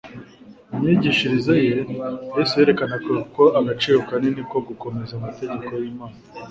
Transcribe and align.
Mu 0.69 0.75
myigishirize 0.81 1.53
ye, 1.67 1.75
Yesu 2.37 2.53
yerekanaga 2.59 3.13
agaciro 3.59 3.97
kanini 4.09 4.41
ko 4.51 4.57
gukomeza 4.67 5.11
amategeko 5.15 5.69
y'Imana, 5.81 6.17